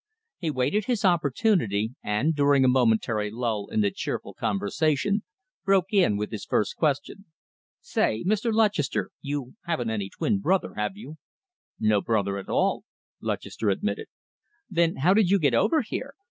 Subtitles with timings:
[0.39, 5.21] He waited his opportunity, and, during a momentary lull in the cheerful conversation,
[5.63, 7.25] broke in with his first question.
[7.81, 8.51] "Say, Mr.
[8.51, 11.17] Lutchester, you haven't any twin brother, have you?"
[11.79, 12.83] "No brother at all,"
[13.21, 14.07] Lutchester admitted.
[14.67, 16.15] "Then, how did you get over here?